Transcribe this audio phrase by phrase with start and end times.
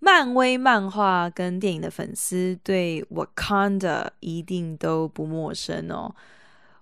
[0.00, 6.14] 漫威漫画跟电影的粉丝对 Wakanda 一定都不陌生哦。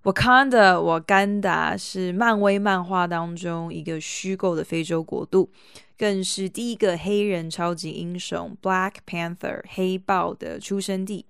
[0.03, 5.51] Wakanda 瓦干达是漫威漫画当中一个虚构的非洲国度，
[5.99, 11.27] 更是第一个黑人超级英雄 Black Panther 黑豹的出生地。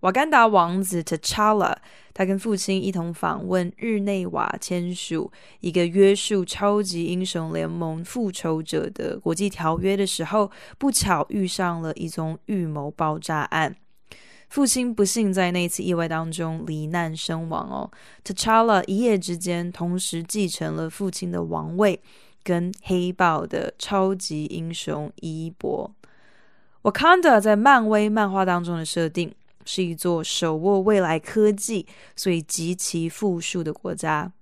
[0.00, 1.76] 瓦干达王子 T'Challa，
[2.14, 13.74] 他跟父亲一同访问日内瓦，签署一个约束超级英雄联盟复仇者的国际条约的时候，不巧遇上了一宗预谋爆炸案。
[14.48, 17.90] 父亲不幸在那次意外当中罹难身亡哦。
[18.24, 22.00] T'Challa 一夜之间同时继承了父亲的王位，
[22.44, 25.92] 跟黑豹的超级英雄衣钵。
[26.82, 29.34] 瓦坎达在漫威漫画当中的设定。
[29.64, 34.32] 是一座手握未来科技，所以极其富庶的国家。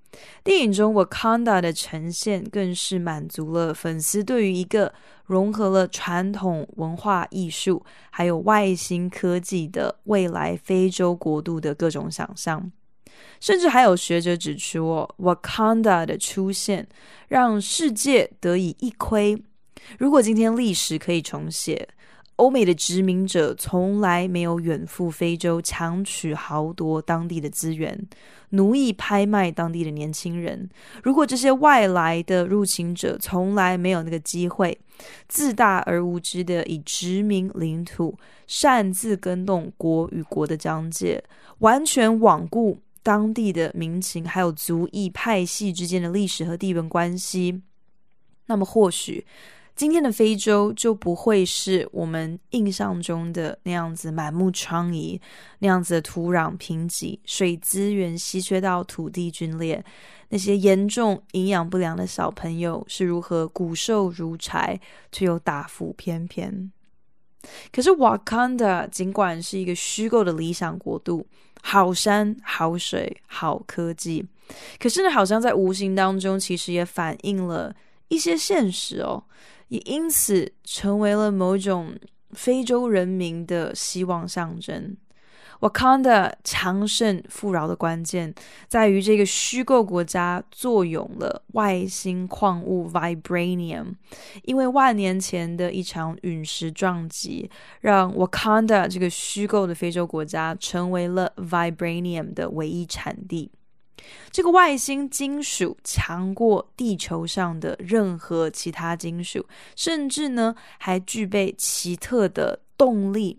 [0.44, 4.92] 电影中 Wakanda 的呈现，更是满足了粉丝对于一个
[5.24, 12.70] 融合了传统文化艺术，还有外星科技的未来非洲国度的各种想象。
[13.40, 16.86] 甚至还有学者指出哦，Wakanda 的出现，
[17.28, 19.42] 让世界得以一窥。
[19.98, 21.88] 如果今天历史可以重写，
[22.36, 27.96] 欧美的殖民者从来没有远赴非洲强取豪夺当地的资源，
[28.50, 30.68] 奴役拍卖当地的年轻人。
[31.04, 34.76] 如果这些外来的入侵者从来没有那个机会，
[35.28, 41.22] 自大而无知的以殖民领土擅自更动国与国的疆界，
[41.58, 47.60] 完全罔顾当地的民情，还有族裔派系之间的历史和地缘关系，
[48.46, 49.24] 那么或许。
[49.74, 55.18] 今天的非洲就不会是我们印象中的那样子满目疮痍，
[55.58, 59.84] 那样子的土壤贫瘠、水资源稀缺到土地龟裂，
[60.28, 64.78] 那些严重营养不良的小朋友是如何骨瘦如柴，
[65.10, 66.70] 却又大腹翩翩。
[67.72, 71.26] 可是瓦坎达尽管是一个虚构的理想国度，
[71.62, 74.24] 好山好水好科技，
[74.78, 77.74] 可是呢，好像在无形当中，其实也反映了
[78.08, 79.24] 一些现实哦。
[79.72, 81.96] 也因此成为了某种
[82.32, 84.94] 非洲人民的希望象征。
[85.60, 88.34] 瓦坎达强盛富饶的关键
[88.68, 93.94] 在于这个虚构国家坐拥了外星矿物 Vibranium，
[94.42, 97.50] 因为万年前的一场陨石撞击，
[97.80, 103.50] 让瓦坎达这个虚构的非洲国家成为了 Vibranium 的唯一产地。
[104.30, 109.46] 这个外星金属强过地球上的任何其他金属，
[109.76, 113.38] 甚至呢还具备奇特的动力。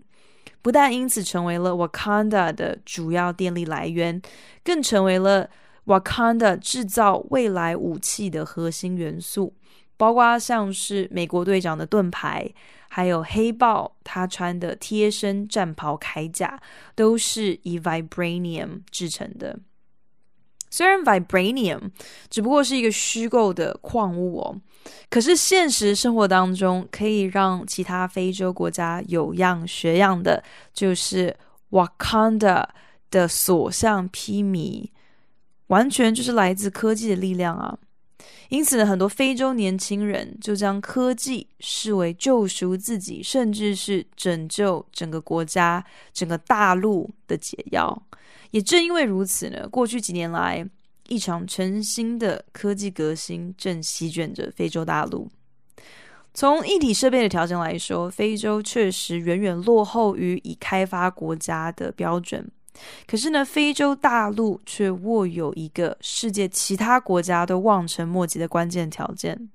[0.62, 4.22] 不但因此成为了 Wakanda 的主要电力来源，
[4.62, 5.50] 更成为了
[5.84, 9.54] Wakanda 制造未来武器的核心元素。
[9.96, 12.50] 包括像是美国队长的盾牌，
[12.88, 16.60] 还有黑豹他穿的贴身战袍铠甲，
[16.96, 19.60] 都是以 Vibranium 制成的。
[20.74, 21.82] 虽然 Vibranium
[22.28, 24.60] 只不过是一个虚构的矿物哦，
[25.08, 30.42] 可是现实生活当中可以让其他非洲国家有样学样的，
[30.72, 31.32] 就是
[31.70, 32.64] Wakanda
[33.08, 34.88] 的所向披靡，
[35.68, 37.78] 完全就是来自科技的力量啊！
[38.48, 48.02] 因此呢，很多非洲年轻人就将科技视为救赎自己，甚至是拯救整个国家、整个大陆的解药。
[48.54, 50.64] 也正因为如此呢，过去几年来，
[51.08, 55.28] 一场全新的科技革新正席卷着非洲大陆。
[56.32, 62.48] 从一体设备的条件来说，非洲确实远远落后于已开发国家的标准。
[63.08, 69.50] 可是呢，非洲大陆却握有一个世界其他国家都望尘莫及的关键条件。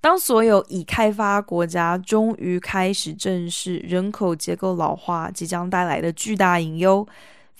[0.00, 7.06] 当所有已开发国家终于开始正视人口结构老化即将带来的巨大隐忧。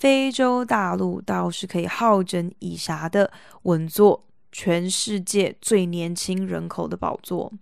[0.01, 3.31] 非洲大陆倒是可以好整以暇的
[3.65, 7.53] 稳坐全世界最年轻人口的宝座，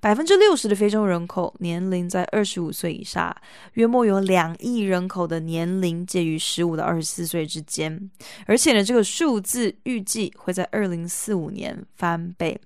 [0.00, 3.40] 百分之六十的非洲人口年龄在二十五岁以下，
[3.74, 8.10] 约莫有两亿人口的年龄介于十五到二十四岁之间，
[8.46, 12.60] 而且呢，这个数字预计会在二零四五年翻倍。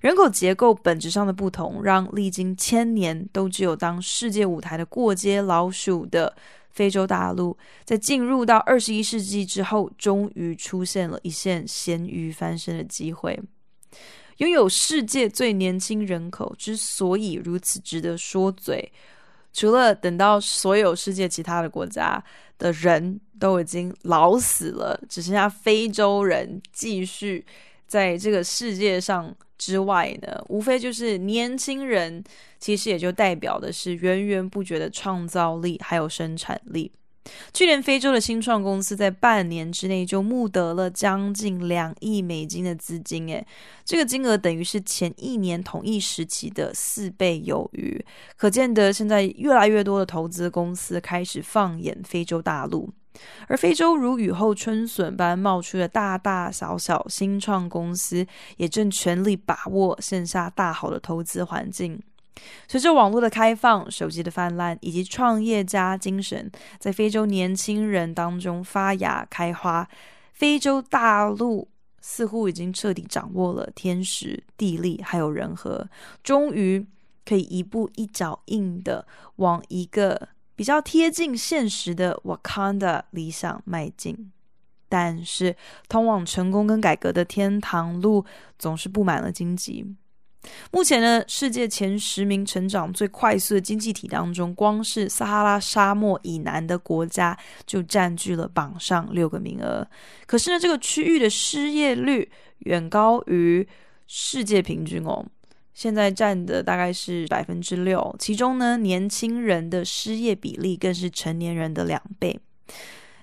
[0.00, 6.34] 人口结构本质上的不同，让历经千年都只有当世界舞台的过街老鼠的
[6.70, 13.38] 非洲大陆，在进入到二十一世纪之后，终于出现了一线咸鱼翻身的机会。
[14.38, 18.90] 拥有世界最年轻人口之所以如此值得说嘴，
[19.52, 22.22] 除了等到所有世界其他的国家
[22.56, 27.44] 的人都已经老死了，只剩下非洲人继续
[27.88, 32.22] 在这个世界上之外呢，无非就是年轻人，
[32.58, 36.90] 其实也就代表的是源源不绝的创造力还有生产力。
[37.52, 43.46] 去年，非洲的新创公司在半年之内就募得了将近两亿美金的资金，诶，
[43.84, 48.02] 这个金额等于是前一年同一时期的四倍有余。
[48.34, 52.90] 可见得，现在越来越多的投资公司开始放眼非洲大陆，
[53.46, 58.26] 而非洲如雨后春笋般冒出的大大小小新创公司，
[58.56, 62.00] 也正全力把握线下大好的投资环境。
[62.68, 66.48] 随着网络的开放、手机的泛滥以及创业家精神
[66.78, 69.88] 在非洲年轻人当中发芽开花，
[70.32, 71.66] 非洲大陆
[72.00, 75.88] 似乎已经彻底掌握了天时、地利还有人和，
[76.22, 76.86] 终于
[77.26, 79.04] 可以一步一脚印的
[79.36, 80.28] 往一个
[80.58, 84.32] 比较贴近现实的瓦坎达理想迈进。
[84.88, 85.54] 但是，
[85.88, 88.24] 通往成功跟改革的天堂路
[88.58, 89.86] 总是布满了荆棘。
[90.72, 99.86] 目前呢，世界前十名成长最快速的经济体当中，光是撒哈拉沙漠以南的国家就占据了榜上六个名额。
[100.26, 102.28] 可是呢，这个区域的失业率
[102.60, 103.64] 远高于
[104.08, 105.24] 世界平均哦，
[105.78, 112.36] 现在占的大概是百分之六，其中呢，年轻人的失业比例更是成年人的两倍，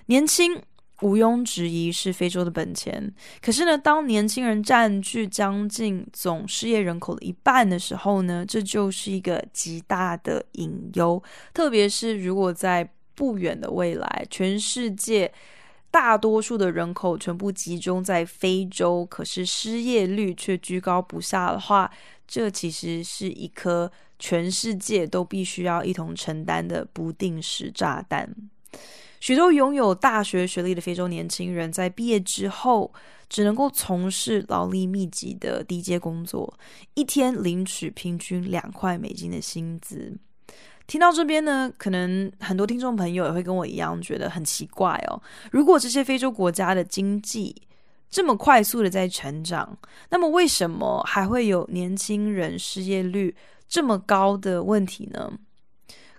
[0.06, 0.58] 年轻。
[1.02, 3.12] 毋庸置疑是非洲的本钱，
[3.42, 11.22] 可是呢，当年轻人占据将近总失业人口的一半的时候呢，这就是一个极大的隐忧。
[11.52, 15.30] 特别是如果在不远的未来，全世界
[15.96, 21.90] 大多数的人口全部集中在非洲，可是失业率却居高不下的话，
[22.28, 28.30] 这其实是一颗全世界都必须要一同承担的不定时炸弹。
[29.20, 32.92] 许多拥有大学学历的非洲年轻人在毕业之后，
[33.30, 36.58] 只能够从事劳力密集的低阶工作，
[36.92, 40.14] 一天领取平均两块美金的薪资。
[40.86, 45.20] 听到这边呢，可能很多听众朋友也会跟我一样觉得很奇怪哦。
[45.50, 47.54] 如果这些非洲国家的经济
[48.08, 49.76] 这么快速的在成长，
[50.10, 53.34] 那么为什么还会有年轻人失业率
[53.68, 55.32] 这么高的问题呢？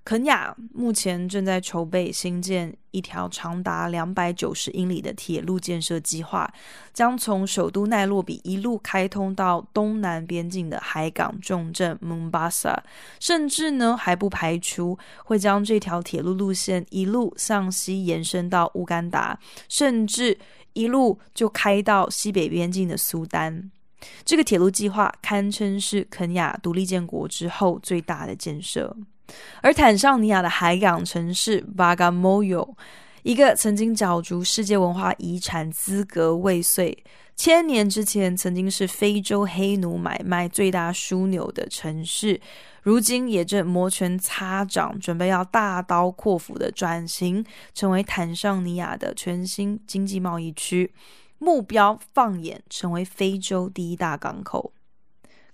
[0.08, 6.50] 肯亚目前正在筹备新建一条长达两百九十英里的铁路建设计划，
[6.94, 12.82] 将从首都奈洛比一路开通到东南边境的海港重镇蒙巴萨，
[13.20, 19.38] 甚至呢还不排除会将这条铁路路线一路向西延伸到乌干达，
[19.68, 20.38] 甚至
[20.72, 23.70] 一路就开到西北边境的苏丹。
[24.24, 28.96] 这个铁路计划堪称是肯亚独立建国之后最大的建设。
[29.62, 32.76] 而坦尚尼亚的海港城市巴嘎莫尤，
[33.24, 36.98] 一个曾经角逐世界文化遗产资格未遂，
[37.36, 42.40] 千年之前曾经是非洲黑奴买卖最大枢纽的城市，
[42.84, 50.94] 如今也正摩拳擦掌，准备要大刀阔斧的转型，成为坦尚尼亚的全新经济贸易区，
[51.38, 54.72] 目标放眼成为非洲第一大港口。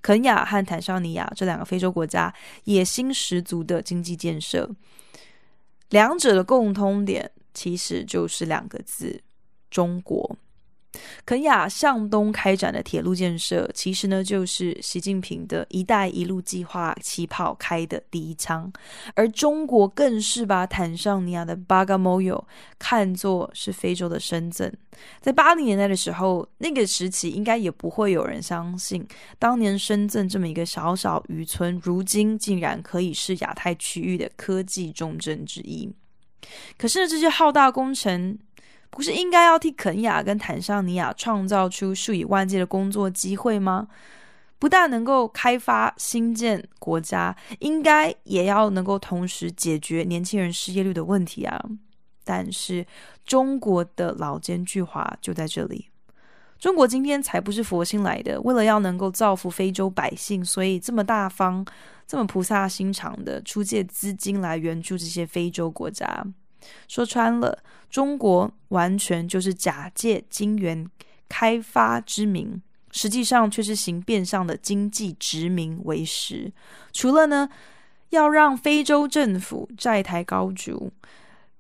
[0.04, 2.32] 肯亚和坦桑尼亚这两个非洲国家
[2.66, 4.70] 野心十足的经济建设，
[5.90, 9.24] 两者的共通点其实就是两个字：
[9.72, 10.38] 中国。
[11.26, 18.72] 肯亚向东开展的铁路建设，其实呢就是习近平的一带一路计划起跑开的第一枪，
[19.16, 22.46] 而中国更是把坦桑尼亚的巴嘎莫尤
[22.78, 24.72] 看作是非洲的深圳。
[25.20, 29.06] 在八零年代的时候，那个时期应该也不会有人相信，
[29.40, 35.92] 当年深圳这么一个小小渔村，如今竟然可以是亚太区域的科技重镇之一。
[36.78, 38.38] 可是这些浩大工程，
[38.96, 43.88] 不是应该要替肯亚跟坦桑尼亚创造出数以万计的工作机会吗？
[44.60, 51.60] 不但能够开发新建国家，应该也要能够同时解决年轻人失业率的问题啊！
[52.24, 52.86] 但是
[53.26, 55.90] 中国的老奸巨猾就在这里。
[56.58, 61.66] 中国今天才不是佛心来的，为了要能够造福非洲百姓，所以这么大方、
[62.08, 66.26] 这么菩萨心肠的出借资金来援助这些非洲国家。
[66.88, 67.58] 说穿了，
[67.90, 70.90] 中国完全就是假借金元
[71.30, 76.52] 开发之名，实际上却是行变相的经济殖民为实。
[76.92, 77.50] 除了呢，
[78.10, 80.92] 要让非洲政府债台高筑，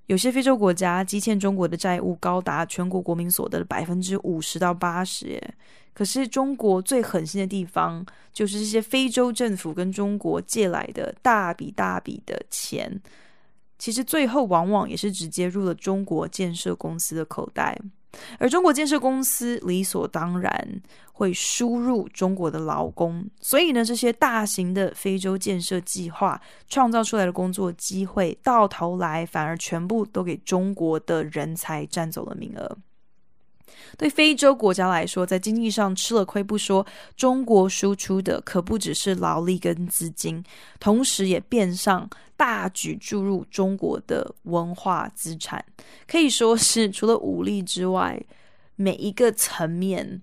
[0.07, 5.53] 有些非洲国家积欠中国的债务高达全国国民所得的百分之五十到八十耶。
[5.93, 12.99] 可是中国最狠心的地方，就是这些非洲政府跟中国借来的大笔大笔的钱，
[13.83, 17.77] 其实最后往往也是直接入了中国建设公司的口袋。
[18.39, 32.77] 而中国建设公司理所当然会输入中国的劳工，所以呢，这些大型的非洲建设计划创造出来的工作机会，到头来反而全部都给中国的人才占走了名额。
[33.97, 40.43] 对非洲国家来说，在经济上吃了亏不说，中国输出的可不只是劳力跟资金，
[40.79, 45.63] 同时也变上大举注入中国的文化资产，
[46.07, 48.21] 可以说是除了武力之外，
[48.75, 50.21] 每一个层面，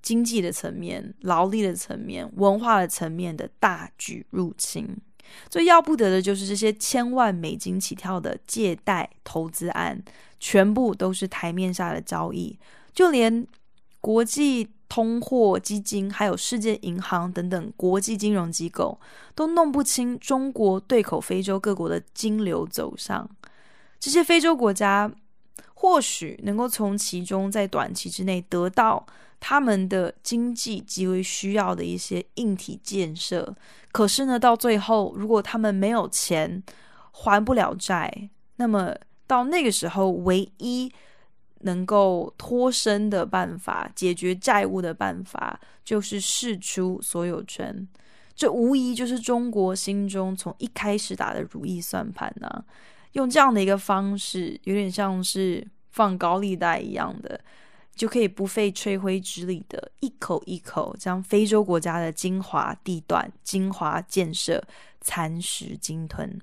[0.00, 4.96] 经济的层面、劳力的层面、文化的层面的大举入侵。
[5.48, 10.02] 最要不得的就是这些千万美金起跳的借贷投资案，
[10.38, 12.58] 全部都是台面下的交易。
[12.92, 13.46] 就连
[14.00, 18.98] 国际通货基金、还有世界银行等等国际金融机构
[19.34, 23.28] 都弄不清中国对口非洲各国的金流走向。
[24.00, 25.10] 这些非洲国家
[25.80, 29.06] 或许能够从其中在短期之内得到
[29.38, 33.54] 他们的经济极为需要的一些硬体建设，
[33.92, 36.62] 可是呢，到最后如果他们没有钱
[37.12, 38.94] 还不了债，那么
[39.26, 40.92] 到那个时候唯一。
[41.62, 47.88] 能够脱身的办法，解决债务的办法，就是释出所有权。
[48.32, 52.64] 这无疑就是中国心中从一开始打的如意算盘呢、
[53.12, 57.40] 用这样的一个方式，有点像是放高利贷一样的，
[57.94, 64.62] 就可以不费吹灰之力的一口一口将非洲国家的精华地段、精华建设
[65.00, 66.38] 蚕食鲸吞。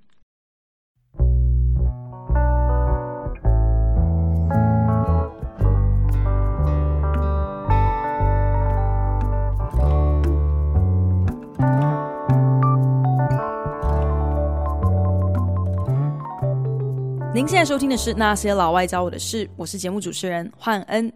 [17.45, 21.13] 您现在收听的是《那些老外教我的事》，我是节目主持人焕恩。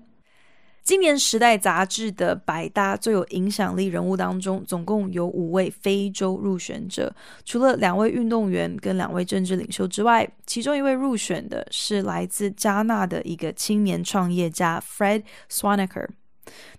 [0.83, 7.11] 今年《时代》杂志的百大最有影响力人物当中，总共有五位非洲入选者，
[7.45, 16.09] 除了两位运动员跟两位政治领袖之外，其中一位入选的是来自加纳的一个青年创业家 Fred Swaniker。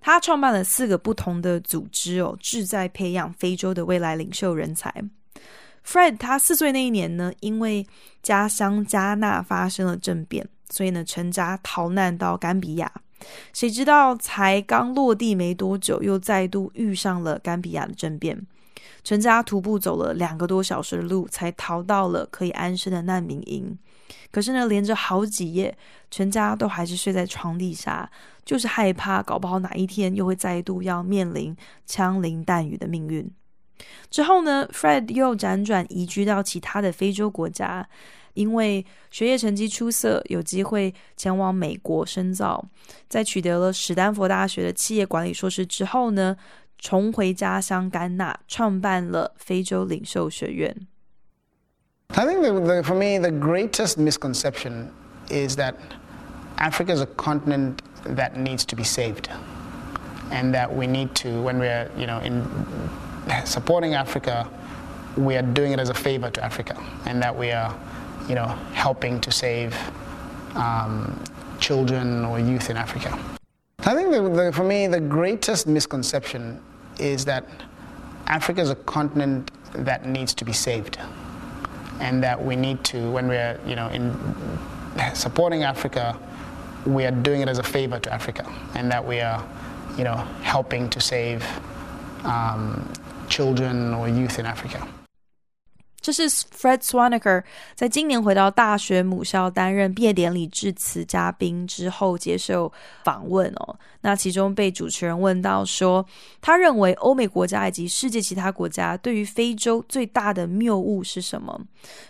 [0.01, 4.95] 他创办了四个不同的组织哦，志在培养非洲的未来领袖人才。
[5.87, 7.87] Fred 他四岁那一年呢，因为
[8.23, 12.93] 家乡加纳发生了政变，所以呢，全家逃难到甘比亚。
[13.53, 18.47] 谁知道才刚落地没多久，又再度遇上了甘比亚的政变。
[19.03, 23.77] 全家徒步走了两个多小时的路，才逃到了可以安身的难民营。
[24.31, 25.77] 可是呢，连着好几夜，
[26.11, 28.11] 全家都还是睡在床底下，
[28.45, 31.57] 就是害怕，搞不好哪一天又会再度要面临
[31.87, 33.31] 枪林弹雨的命运。
[34.10, 37.88] 之后呢，Fred 又辗转移居到其他的非洲国家，
[38.34, 42.66] 因为学业成绩出色，有机会前往美国深造。
[43.10, 46.38] 在取得了史丹佛大学的企业管理硕士之后呢，
[46.78, 50.88] 重回家乡甘纳，创办了非洲领袖学院。
[52.10, 54.90] I think the, the, for me, the greatest misconception
[55.30, 55.74] is that
[56.58, 57.80] Africa is a continent
[58.16, 59.26] that needs to be saved,
[60.32, 62.44] and that we need to, when we're, you know, in
[63.45, 64.49] supporting Africa,
[65.17, 67.75] we are doing it as a favor to Africa, and that we are,
[68.29, 69.77] you know, helping to save
[70.55, 71.23] um,
[71.59, 73.19] children or youth in Africa.
[73.81, 76.61] I think the, the, for me, the greatest misconception
[76.99, 77.45] is that
[78.27, 80.99] Africa is a continent that needs to be saved,
[82.01, 84.17] and that we need to, when we're, you know, in
[85.15, 86.19] supporting Africa,
[86.87, 89.47] we are doing it as a favor to Africa, and that we are,
[89.99, 91.45] you know, helping to save
[92.25, 92.91] um,
[93.31, 94.81] children or youth in Africa.
[96.03, 97.45] 这是 Fred Swaniker
[97.75, 102.73] 在今年回到大学母校担任毕业典礼致辞嘉宾之后接受
[103.05, 103.77] 访问哦。
[104.01, 106.05] 那其中被主持人问到说，
[106.41, 111.61] 他认为欧美国家以及世界其他国家对于非洲最大的谬误是什么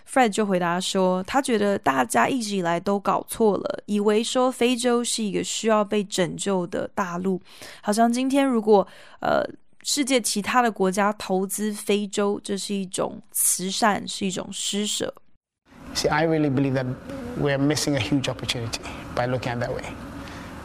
[0.08, 7.42] ？Fred 就回答说，他觉得大家一直以来都搞错了，以为说非洲是一个需要被拯救的大陆，
[7.82, 8.86] 好像今天如果
[9.20, 9.44] 呃。
[9.83, 15.13] 世界其他的国家投资非洲，这是一种慈善，是一种施舍。
[15.93, 16.87] See, I really believe that
[17.39, 18.81] we're missing a huge opportunity
[19.15, 19.83] by looking at that way,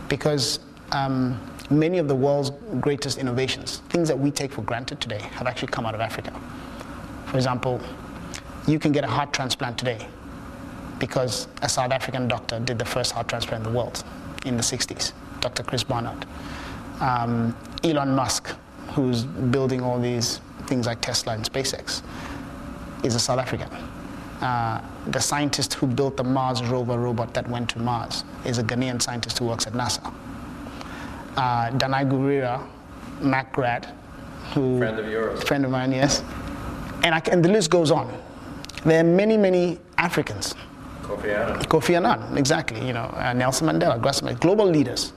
[0.08, 0.58] because
[0.90, 1.38] um,
[1.70, 2.50] many of the world's
[2.80, 6.32] greatest innovations, things that we take for granted today, have actually come out of Africa.
[7.26, 7.78] For example,
[8.66, 9.98] you can get a heart transplant today
[10.98, 14.02] because a South African doctor did the first heart transplant in the world
[14.44, 15.62] in the 60s, Dr.
[15.62, 16.26] Chris Barnard.
[17.00, 18.50] Um, Elon Musk,
[18.95, 22.01] who's building all these things like Tesla and SpaceX,
[23.03, 23.69] is a South African.
[24.41, 28.63] Uh, the scientist who built the Mars rover robot that went to Mars is a
[28.63, 30.13] Ghanaian scientist who works at NASA.
[31.35, 32.65] Uh, Danai Gurira,
[33.21, 33.87] Mac grad,
[34.53, 36.23] who friend of yours, friend of mine, yes,
[37.03, 38.11] and, I, and the list goes on.
[38.85, 40.55] There are many, many Africans.
[41.01, 41.59] Kofi Annan.
[41.65, 42.85] Kofi Annan, exactly.
[42.85, 45.11] You know, uh, Nelson Mandela, Grassman, global leaders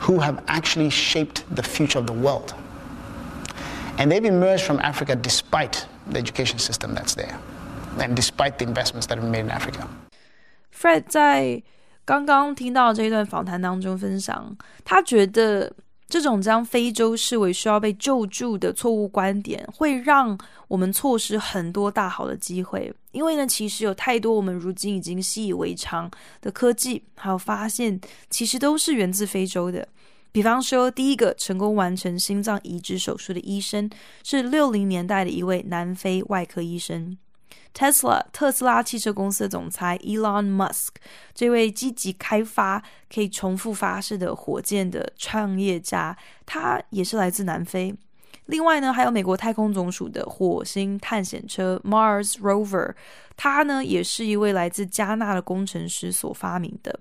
[0.00, 2.54] who have actually shaped the future of the world.
[3.97, 7.35] And they've emerged from Africa despite the education system that's there
[7.97, 9.87] and despite the investments that have been made in Africa.
[10.71, 11.61] Fred 在
[12.05, 15.71] 刚刚听到这一段访谈当中分享，他觉得
[16.07, 20.37] 这种将非洲视为需要被救助的错误观点，会让
[20.67, 22.91] 我们错失很多大好的机会。
[23.11, 26.09] 因为呢，其实有太多我们如今已经习以为常
[26.41, 29.87] 的科技，还有发现，其实都是源自非洲的。
[30.34, 33.88] 比方说，第一个成功完成心脏移植手术的医生
[34.24, 37.16] 是六零年代的一位南非外科医生。
[37.72, 40.88] Tesla 特斯拉汽车公司的总裁 Elon Musk
[41.32, 47.94] 这位积极开发可以重复发射的火箭的创业家，他也是来自南非。
[48.46, 52.96] 另外呢，还有美国太空总署的火星探险车 Mars Rover，
[53.36, 56.98] 他呢也是一位来自加纳的工程师所发明的。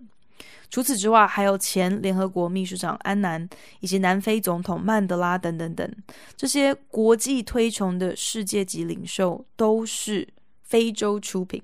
[0.73, 3.47] 除此之外，还有前联合国秘书长安南
[3.79, 5.87] 以及南非总统曼德拉等等等，
[6.35, 10.27] 这些国际推崇的世界级领袖都是
[10.63, 11.61] 非洲出品。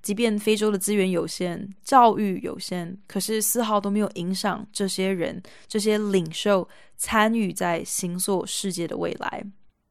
[0.00, 9.44] 即便非洲的资源有限、教育有限，可是丝毫都没有影响这些人、这些领袖参与在形塑世界的未来。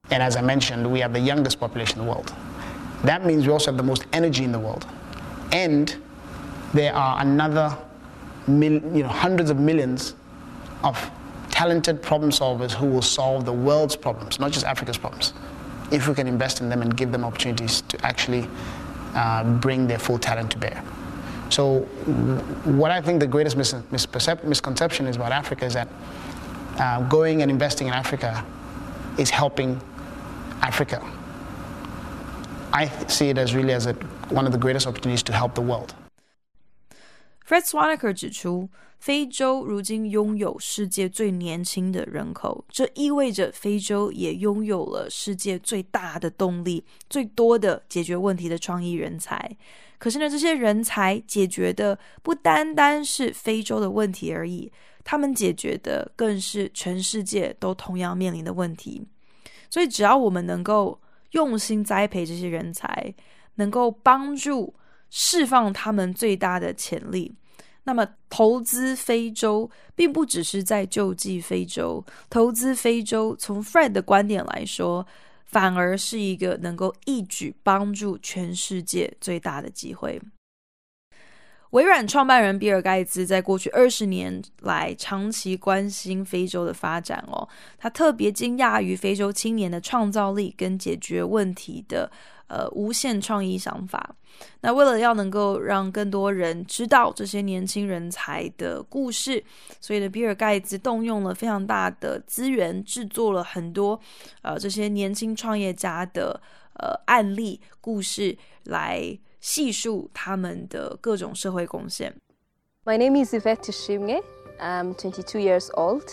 [0.09, 2.31] And as I mentioned, we have the youngest population in the world.
[3.05, 4.81] That means we also have the most energy in the world.
[5.51, 5.93] And
[6.73, 7.77] there are another
[8.47, 10.15] mil, you know, hundreds of millions
[10.83, 11.11] of
[11.49, 15.33] talented problem solvers who will solve the world's problems, not just Africa's problems,
[15.91, 18.47] if we can invest in them and give them opportunities to actually
[19.15, 20.83] uh, bring their full talent to bear.
[21.49, 21.79] So,
[22.65, 23.73] what I think the greatest mis-
[24.43, 25.87] misconception is about Africa is that
[26.77, 28.45] uh, going and investing in Africa
[29.17, 29.79] is helping
[30.61, 31.01] Africa.
[32.73, 33.93] I see it as really as a,
[34.29, 35.95] one of the greatest opportunities to help the world.
[37.47, 38.67] Fred Swaniker 指出，
[38.99, 49.49] 非洲如今拥有世界最年轻的人口，这意味着非洲也拥有了世界最大的动力、最多的解决问题的创意人才。
[49.97, 54.69] 可是呢，这些人才解决的不单单是非洲的问题而已，
[55.05, 59.07] 他们解决的更是全世界都同样面临的问题。
[59.69, 60.99] 所以，只要我们能够
[61.31, 63.15] 用心栽培这些人才，
[63.55, 64.75] 能够帮助。
[65.09, 67.33] 释放他们最大的潜力。
[67.83, 75.07] 那么，投资非洲并不只是在救济非洲，投资非洲从 Fred 的观点来说，
[75.45, 80.21] 反而是一个能够一举帮助全世界最大的机会。
[81.71, 92.11] 微软创办人比尔盖茨在过去二十年来长期关心非洲的发展哦，他特别惊讶于非洲青年的创造力跟解决问题的。
[92.47, 94.15] 呃，无限创意想法。
[94.61, 99.43] 那为了要能够让更多人知道这些年轻人才的故事，
[99.79, 103.99] 所以呢，比尔盖茨动用了非常大的资源，制作了很多
[104.43, 106.39] 呃这些年轻创业家的
[106.75, 112.15] 呃案例故事，来细数他们的各种社会贡献。
[112.85, 114.21] My name is Yvette Shimge.
[114.59, 116.03] I'm 22 years old,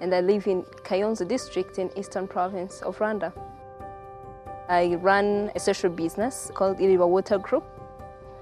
[0.00, 3.32] and I live in Kayonza district in Eastern Province of Rwanda.
[4.68, 7.64] I run a social business called Iriba Water Group.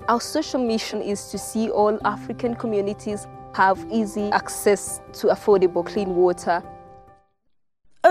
[0.08, 6.14] Our social mission is to see all African communities have easy access to affordable clean
[6.16, 6.62] water.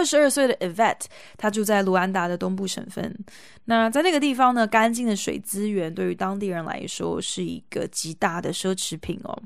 [0.03, 1.05] 二十二岁的 Evette，
[1.37, 3.17] 她住在卢安达的东部省份。
[3.63, 9.41] 那在那个地方呢，干净的水资源对于当地人来说是一个极大的奢侈品哦。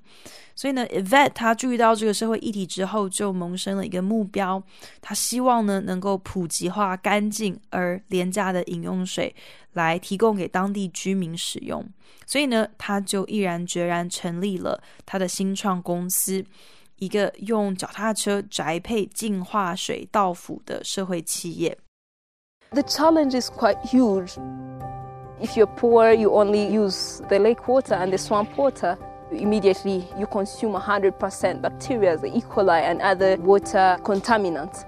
[0.55, 4.61] 所以呢，Evette 她注意到这个社会议题之后，就萌生了一个目标，
[4.99, 9.35] 她希望呢能够普及化干净而廉价的饮用水，
[9.73, 11.87] 来提供给当地居民使用。
[12.25, 16.43] 所以呢，她就毅然决然成立了她的新创公司。
[16.97, 21.77] 一个用脚踏车宅配净化水到府的社会企业。
[22.71, 24.38] The challenge is quite huge.
[25.39, 28.97] If you're poor, you only use the lake water and the swamp water.
[29.31, 32.41] immediately you consume 100% bacteria, the E.
[32.41, 34.86] coli, and other water contaminants.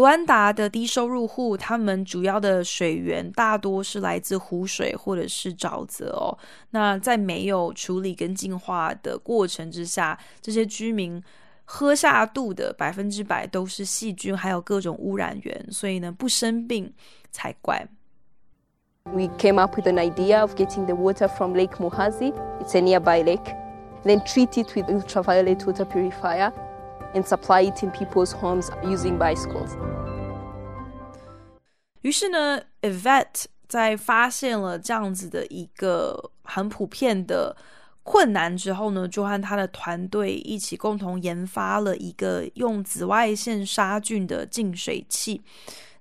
[0.00, 6.32] 卢安达的低收入户，他们主要的水源大多是来自湖水或者是沼泽哦。
[6.70, 11.22] 那在没有处理跟净化的过程之下，这些居民
[11.66, 16.90] 喝下肚的百分之百都是细菌，还有各种污染源，所以呢，不生病
[17.30, 17.86] 才怪。
[19.12, 23.22] We came up with an idea of getting the water from Lake Muhazi, it's a nearby
[23.22, 23.54] lake,
[24.04, 26.50] then treat it with ultraviolet water purifier
[27.14, 29.70] and supply it in people's homes using bicycles.
[32.02, 37.56] 于是呢，Yvette 在发现了这样子的一个很普遍的
[38.02, 45.42] 困难之后呢，就和他的团队一起共同研发了一个用紫外线杀菌的净水器。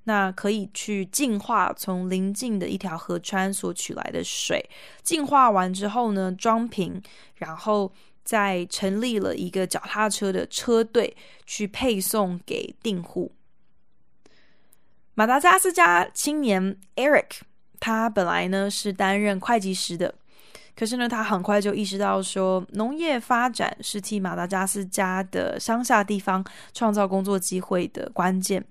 [0.06, 4.68] 那可以去净化从邻近的一条河川所取来的水，
[5.04, 7.00] 净化完之后呢，装瓶，
[7.36, 7.92] 然后
[8.30, 13.32] 在成立了一个脚踏车的车队去配送给订户。
[15.16, 17.40] 马达加斯加青年 Eric，
[17.80, 20.14] 他本来呢是担任会计师的，
[20.76, 28.64] 可是呢，他很快就意识到说，农业发展是替马达加斯加的乡下地方创造工作机会的关键。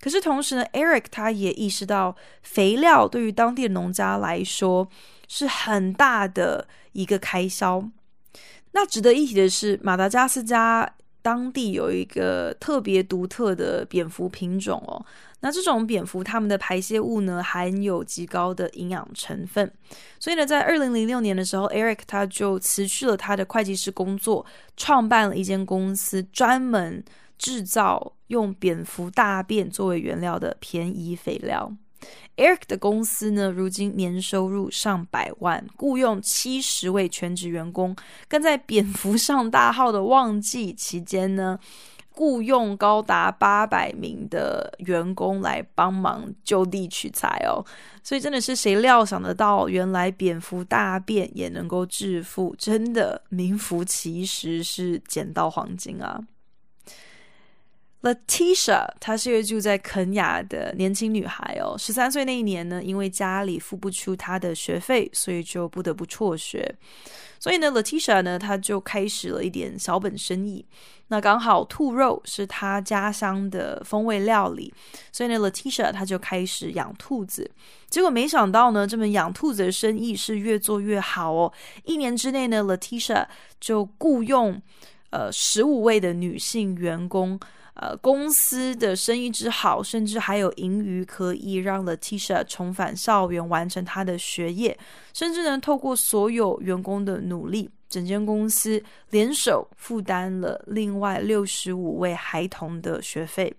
[0.00, 4.88] 可是同时呢，Eric 他也意识到，肥料对于当地的农家来说
[5.28, 7.86] 是很大的一个开销。
[8.74, 10.86] 那值得一提的是，马达加斯加
[11.22, 15.02] 当地有一个特别独特的蝙蝠品种哦。
[15.40, 19.72] 那这种蝙蝠它们的排泄物呢，含有极高的营养成分。
[20.18, 24.44] 所以呢，在二零零六年的时候，Eric 他就辞去了他的会计师工作，
[24.76, 27.02] 创办了一间公司，专门。
[27.36, 31.70] 制造用蝙蝠大便作为原料的便宜肥料。
[32.36, 37.94] Eric 的公司呢，如今年收入上百万，雇佣七十位全职员工，
[38.28, 41.58] 更在蝙蝠上大号的旺季期间呢，
[42.10, 47.64] 雇佣高达八百名的员工来帮忙就地取材哦。
[48.02, 56.20] 所以真的是谁料想得到，原来蝙蝠大便也能够致富，真的名副其实是捡到黄金啊
[58.04, 61.74] Latisha，她是一个住在肯亚的年轻女孩哦。
[61.78, 66.76] 十三岁那一年呢，因为家里付不出她的学费，所以就不得不辍学。
[67.40, 70.62] 所以呢，Latisha 呢，她就开始了一点小本生意。
[71.08, 74.70] 那刚好兔肉是她家乡的风味料理，
[75.10, 77.50] 所以呢，Latisha 她就开始养兔子。
[77.88, 81.50] 结果没想到呢，这门养兔子的生意是越做越好哦。
[81.84, 83.26] 一年之内呢，Latisha
[83.58, 84.60] 就雇佣
[85.08, 87.40] 呃十五位的女性员工。
[87.74, 94.78] 呃，公司的生意之好，甚至还有盈余，可以让 Letitia 重返校园，完成她的学业，
[95.12, 103.52] 甚至呢，透过所有员工的努力，整间公司联手负担了另外六十五位孩童的学费。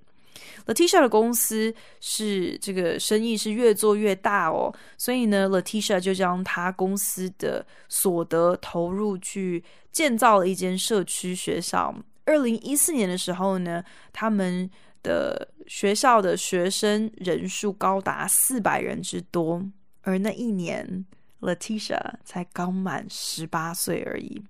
[0.65, 11.93] Letitia 的公司是这个生意是越做越大哦，所以呢，Letitia 就将他公司的所得投入去建造了一间社区学校。
[12.25, 14.69] 二零一四年的时候呢，他们
[15.03, 19.63] 的学校的学生人数高达四百人之多，
[20.01, 21.05] 而那一年
[21.41, 24.43] ，Letitia 才刚满十八岁而已。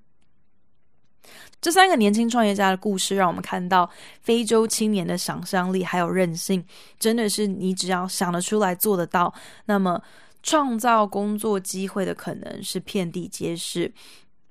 [1.60, 3.90] 这三个年轻创业家的故事，让我们看到
[4.22, 6.64] 非洲青年的想象力还有韧性，
[6.98, 9.34] 真的是你只要想得出来、做得到，
[9.66, 10.02] 那么
[10.42, 13.94] 创造工作机会的可能是遍地皆是，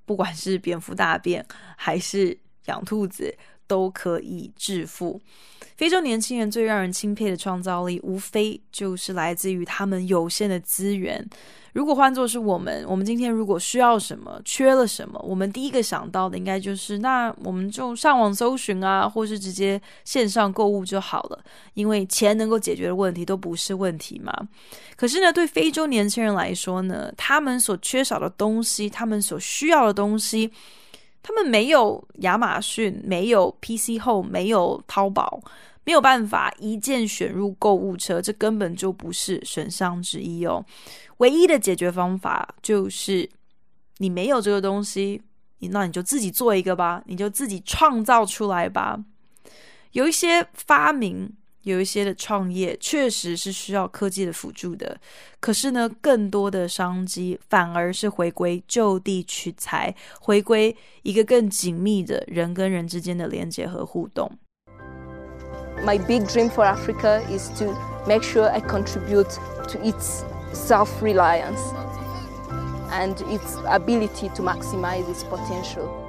[0.05, 2.39] 不管是蝙蝠大便还是。
[2.67, 3.35] 养兔子
[3.67, 5.21] 都可以致富。
[5.77, 11.29] 非洲年轻人最让人钦佩的创造力，无非就是来自于他们有限的资源。
[11.73, 21.45] 如果换作是我们，我们今天如果需要什么，缺了什么，我们第一个想到的应该就是，那我们就上网搜寻啊，或是直接线上购物就好了。
[21.73, 24.33] 因为钱能够解决的问题都不是问题嘛。
[24.95, 30.53] 可是呢，对非洲年轻人来说呢，他们所缺少的东西，他们所需要的东西。
[31.25, 35.41] 他们没有亚马逊，没有 PC Home，没有淘宝，
[35.85, 40.63] 没有办法一键选入购物车，这根本就不是选项之一哦。
[41.17, 43.29] 唯一的解决方法就是，
[43.97, 45.23] 你没有这个东西，
[45.71, 49.03] 那你就自己做一个吧，你就自己创造出来吧。
[49.93, 51.33] 有一些发明。
[51.65, 54.99] 有一些的创业确实是需要科技的辅助的，
[55.41, 64.31] 可是呢，更多的商机反而是回归就地取材，回归一个更紧密的人跟人之间的连接和互动。
[65.85, 67.75] My big dream for Africa is to
[68.07, 69.37] make sure I contribute
[69.69, 70.23] to its
[70.53, 71.61] self-reliance.
[72.95, 76.04] and its ability to maximize its potential.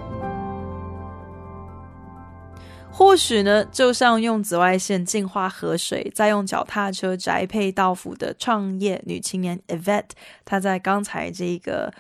[2.98, 10.12] 或许呢，就像用紫外线净化河水，再用脚踏车宅配到府的创业女青年 Evette，
[10.46, 11.94] 她在刚才这个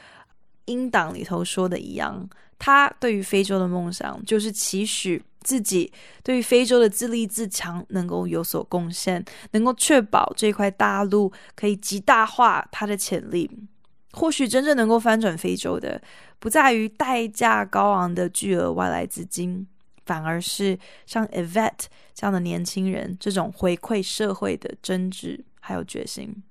[0.63, 5.91] 音档里头说的一样，她对于非洲的梦想就是期许自己
[6.23, 13.51] 对于非洲的自立自强能够有所贡献，能够确保这块大陆可以极大化它的潜力。
[14.13, 16.01] 或许真正能够翻转非洲的，
[16.39, 19.67] 不在于代价高昂的巨额外来资金。
[20.05, 26.43] 反而是像 Evette 这样的年轻人，这种回馈社会的真挚还有决心。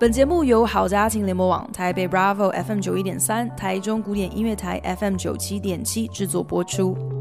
[0.00, 7.13] 本节目由好家庭联播网、台北 Bravo FM 九一点三、台中古典音乐台 FM 九七点七制作播出。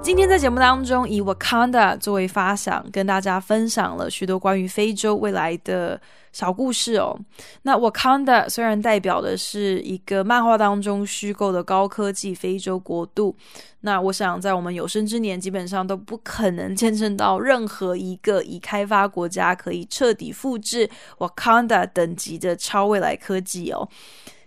[0.00, 6.00] 今天在节目当中，以 Wakanda 作为发想，跟大家分享了许多关于非洲未来的
[6.32, 7.18] 小故事哦。
[7.62, 13.36] 那 Wakanda 虽然代表的是一个漫画当中虚构的高科技非洲国度，
[13.80, 23.86] 那我想在我们有生之年，基本上都不可能见证到任何一个已开发国家可以彻底复制 Wakanda 等级的超未来科技哦。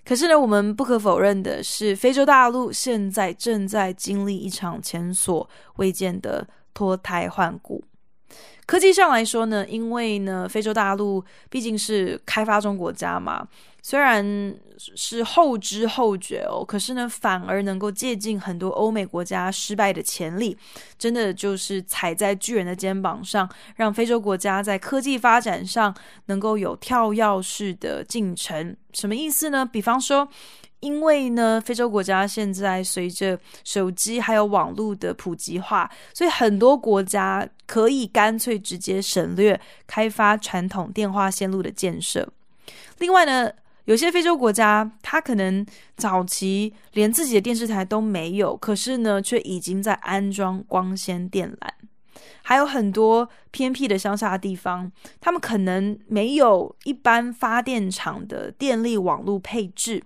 [0.03, 7.83] 可是呢，我们不可否认的是，非洲大陆现在正在经历一场前所未见的脱胎换骨。
[8.65, 13.47] 科技上来说呢，因为呢，非洲大陆毕竟是开发中国家嘛。
[13.83, 14.23] 虽然
[14.77, 20.55] 是后知后觉哦，可是呢，反而能够借鉴很多欧美国家失败的潜力，
[20.99, 25.93] 真的就是踩在巨人的肩膀上，让非洲国家在科技发展上
[26.27, 28.77] 能够有跳跃式的进程。
[28.93, 29.65] 什么意思呢？
[29.65, 30.29] 比方说，
[30.81, 42.27] 因为呢，非洲国家现在随着手机还有网络的普及化，所以很多国家可以干脆直接省略开发传统电话线路的建设。
[42.97, 43.51] 另外呢，
[43.85, 45.65] 有些非洲国家，它可能
[45.97, 51.69] 早期连自己的电视台都没有，可是呢，却已经在安装光纤电缆。
[52.43, 60.01] 还有很多偏僻的乡下地方，他们可能没有一般发电厂的电力网络配置，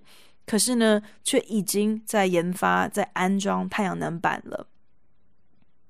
[0.46, 4.66] 可是呢，却已经在研发、在安装太阳能板了。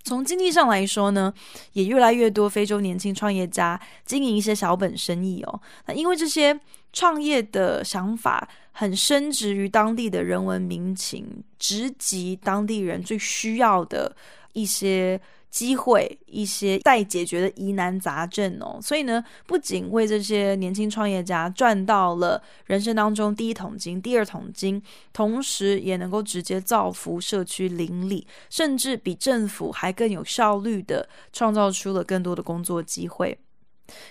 [0.03, 1.33] 从经济上来说呢，
[1.75, 5.61] 也越来越多非洲年轻创业家经营一些小本生意哦。
[5.87, 6.59] 那因为这些
[6.93, 14.17] 创业的想法很深植于当地的人文民情，直击当地人最需要的
[14.55, 15.21] 一些。
[15.57, 24.83] 机会一些待解决的疑难杂症哦，所以呢，不仅为这些年轻创业家赚到了人生当中第一桶金、第二桶金，
[25.15, 33.39] 同时也能够直接造福社区邻里，甚至比政府还更有效率的创造出了更多的工作机会。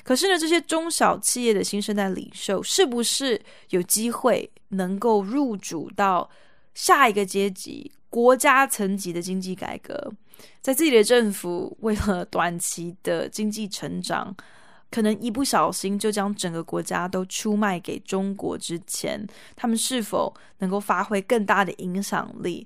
[0.04, 6.28] 可是呢，这些中小企业的新生代领袖，是不是有机会能够入主到
[6.74, 7.92] 下一个阶级？
[8.16, 10.10] 国家层级的经济改革，
[10.62, 14.34] 在自己的政府为了短期的经济成长，
[14.90, 22.66] 可能一不小心就将整个国家都出卖给中国之前，他们是否能够发挥更大的影响力？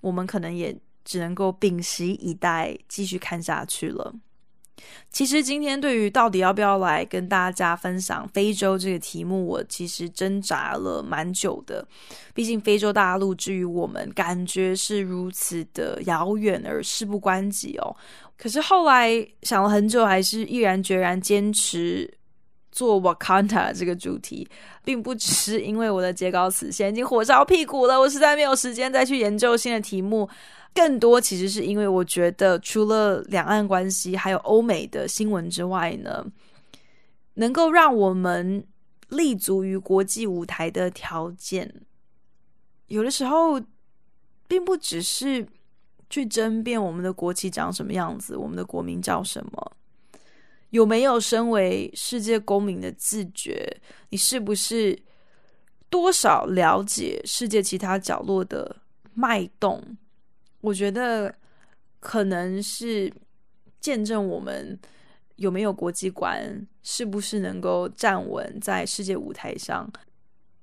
[0.00, 0.74] 我们可能也
[1.04, 4.14] 只能够屏息以待，继续看下去了。
[5.10, 11.86] 其实今天对于到底要不要来跟大家分享非洲这个题目，我其实挣扎了蛮久的。
[12.34, 17.96] 毕竟非洲大陆之于我们，感觉是如此的遥远而事不关己哦。
[18.36, 22.08] 可是后来想了很久，还是毅然决然坚持
[22.70, 24.48] 做 Wakanda 这个主题，
[24.84, 30.28] 并不只是因为我的截稿词现在已经火烧屁股了，我实在没有时间再去研究新的题目。
[30.74, 36.24] 更多其实是因为我觉得，除了两岸关系还有欧美的新闻之外呢，
[37.34, 38.64] 能够让我们
[39.08, 41.82] 立足于国际舞台的条件，
[42.86, 43.60] 有的时候
[44.46, 45.46] 并不只是
[46.08, 49.76] 去争辩我们的国旗长什么样子，我们的国名叫什么，
[50.70, 54.96] 有没有身为世界公民的自觉，你是不是
[55.90, 58.76] 多少了解世界其他角落的
[59.14, 59.82] 脉动？
[60.60, 61.34] 我觉得
[62.00, 63.12] 可能是
[63.80, 64.78] 见证我们
[65.36, 69.90] 有没有国际观，是不是能够站稳在世界舞台上，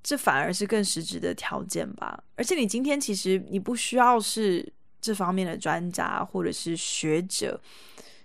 [0.04, 2.24] 这反而是更实质的条件吧。
[2.36, 7.62] 而且你今天其实你不需要是这方面的专家或者是学者，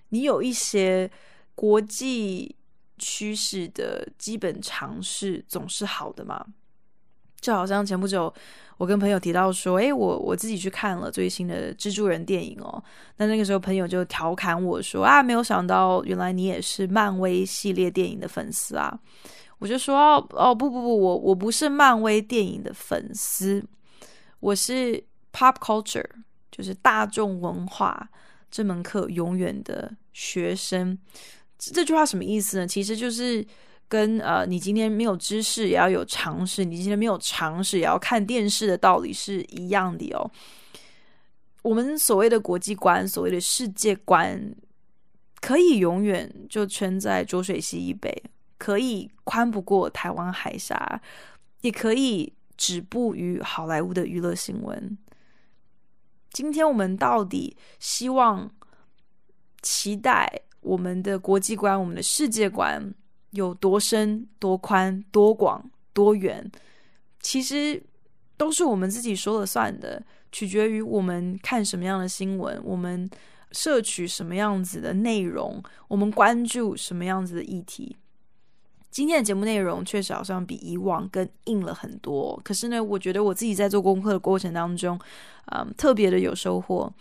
[0.09, 1.09] 你有一些
[1.55, 2.57] 国际
[2.99, 6.45] 趋势的基本常识总是好的嘛。
[7.41, 8.33] 就好像前不久
[8.77, 12.83] 我跟朋友提到说，诶，我我自己去看了最新的蜘蛛人电影哦。
[13.17, 18.99] 那那个时候朋友就调侃我说啊，没有想到原来你也是漫威系列电影的粉丝啊。
[19.59, 23.63] 我就说哦，哦不不不，我我不是漫威电影的粉丝，
[24.41, 26.09] 我是 pop culture，
[26.51, 28.09] 就是大众文化
[28.51, 30.99] 这门课永远的学生。
[31.59, 32.67] 这句话什么意思呢？
[32.67, 33.47] 其实就是
[33.91, 40.31] 跟呃，你今天没有知识也要有常识，你今天没有常识也要看电视的道理是一样的哦。
[41.63, 44.55] 我们所谓的国际观，所谓的世界观，
[45.41, 48.23] 可以永远就圈在浊水溪以北。
[48.57, 51.01] 可以宽不过台湾海峡，
[51.63, 54.99] 也可以止步于好莱坞的娱乐新闻。
[56.31, 58.51] 今天我们到底希望、
[59.63, 62.95] 期待我们的国际观、我们的世界观
[63.31, 66.51] 有多深、多宽、多广、多远？
[67.21, 67.83] 其实
[68.37, 73.09] 都是我们自己说了算的，取决于我们看什么样的新闻，我们
[73.53, 77.97] 摄取什么样子的内容，我们关注什么样子的议题。
[78.91, 84.99] 今天的节目内容确实好像比以往更硬了很多，可是呢，我觉得我自己在做功课的过程当中，
[85.53, 86.93] 嗯，特别的有收获。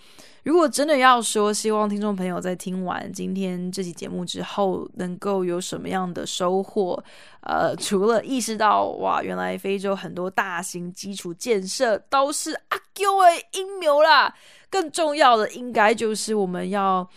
[0.43, 7.03] 如果真的要说，希望听众朋友在听完今天这期节目之后，能够有什么样的收获？
[7.41, 14.33] 呃，除了意识到哇，原来非洲很多大型基础建设都是阿 Q 的阴谋啦，
[14.69, 17.09] 更重要的应该就是我们要。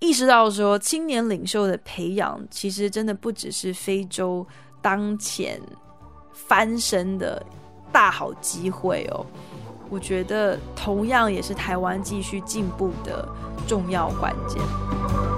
[0.00, 4.46] 意识到说，青年领袖的培养其实真的不只是非洲
[4.80, 5.60] 当前
[6.32, 7.44] 翻身的
[7.92, 9.26] 大好机会哦，
[9.90, 13.28] 我觉得同样也是台湾继续进步的
[13.66, 15.37] 重要关键。